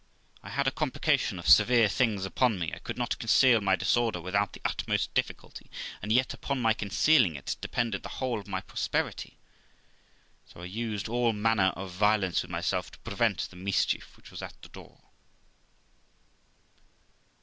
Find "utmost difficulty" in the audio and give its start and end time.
4.65-5.69